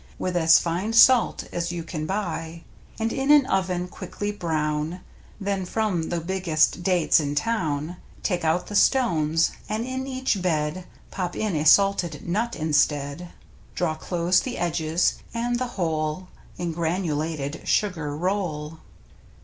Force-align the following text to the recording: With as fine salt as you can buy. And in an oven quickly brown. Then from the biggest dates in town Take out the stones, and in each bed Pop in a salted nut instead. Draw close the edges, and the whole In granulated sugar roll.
With 0.17 0.35
as 0.35 0.57
fine 0.57 0.93
salt 0.93 1.43
as 1.53 1.71
you 1.71 1.83
can 1.83 2.07
buy. 2.07 2.63
And 2.99 3.13
in 3.13 3.29
an 3.29 3.45
oven 3.45 3.87
quickly 3.87 4.31
brown. 4.31 5.01
Then 5.39 5.63
from 5.63 6.09
the 6.09 6.19
biggest 6.19 6.81
dates 6.81 7.19
in 7.19 7.35
town 7.35 7.97
Take 8.23 8.43
out 8.43 8.65
the 8.65 8.75
stones, 8.75 9.51
and 9.69 9.85
in 9.85 10.07
each 10.07 10.41
bed 10.41 10.85
Pop 11.11 11.35
in 11.35 11.55
a 11.55 11.67
salted 11.67 12.27
nut 12.27 12.55
instead. 12.55 13.29
Draw 13.75 13.93
close 13.97 14.39
the 14.39 14.57
edges, 14.57 15.19
and 15.35 15.59
the 15.59 15.67
whole 15.77 16.29
In 16.57 16.71
granulated 16.71 17.61
sugar 17.65 18.17
roll. 18.17 18.79